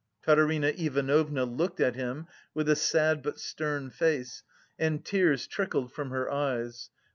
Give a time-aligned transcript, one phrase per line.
[0.23, 4.41] Katerina Ivanovna looked at him with a sad but stern face,
[4.79, 6.89] and tears trickled from her eyes.